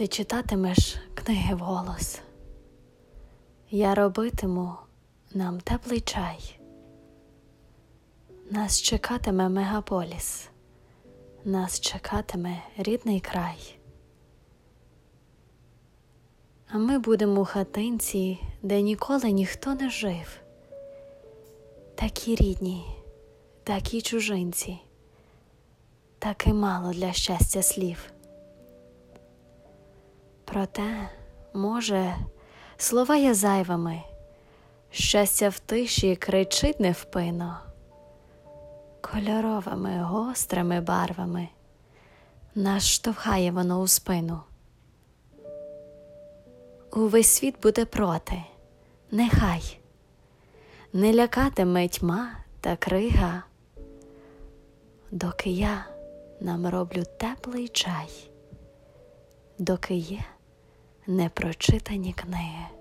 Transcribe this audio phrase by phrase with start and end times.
[0.00, 2.20] Ти читатимеш книги вголос.
[3.70, 4.74] Я робитиму
[5.34, 6.60] нам теплий чай.
[8.50, 10.48] Нас чекатиме мегаполіс,
[11.44, 13.78] нас чекатиме рідний край.
[16.68, 20.40] А ми будемо у хатинці, де ніколи ніхто не жив.
[21.94, 22.84] Такі рідні,
[23.64, 24.78] такі чужинці,
[26.18, 28.12] таки мало для щастя слів.
[30.52, 31.08] Проте,
[31.54, 32.14] може,
[32.76, 34.02] слова є зайвими,
[34.90, 37.58] щастя в тиші кричить невпинно,
[39.00, 41.48] кольоровими гострими барвами
[42.54, 44.40] нас штовхає воно у спину.
[46.92, 48.42] Увесь світ буде проти,
[49.10, 49.80] нехай.
[50.92, 53.42] Не лякатиме тьма та крига,
[55.10, 55.84] доки я
[56.40, 58.08] нам роблю теплий чай,
[59.58, 60.20] доки є
[61.10, 62.79] непрочитані книги.